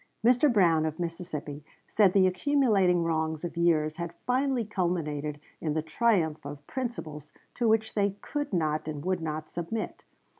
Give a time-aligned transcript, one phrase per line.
[0.25, 0.51] Mr.
[0.51, 6.43] Brown, of Mississippi, said the accumulating wrongs of years had finally culminated in the triumph
[6.43, 10.03] of principles to which they could not and would not submit.